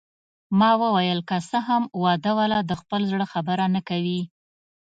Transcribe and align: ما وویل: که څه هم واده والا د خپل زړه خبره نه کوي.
ما 0.59 0.71
وویل: 0.81 1.19
که 1.29 1.37
څه 1.49 1.57
هم 1.67 1.83
واده 2.03 2.31
والا 2.37 2.59
د 2.65 2.71
خپل 2.81 3.01
زړه 3.11 3.25
خبره 3.33 3.65
نه 3.75 3.81
کوي. 3.89 4.21